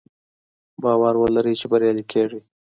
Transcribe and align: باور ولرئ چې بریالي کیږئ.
باور 0.83 1.13
ولرئ 1.21 1.53
چې 1.59 1.65
بریالي 1.71 2.03
کیږئ. 2.11 2.41